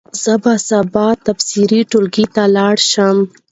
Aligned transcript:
زه 0.21 0.33
به 0.43 0.53
سبا 0.69 1.07
د 1.15 1.19
تفسیر 1.27 1.71
ټولګي 1.91 2.25
ته 2.33 2.43
ولاړ 2.47 2.75
شم. 2.91 3.17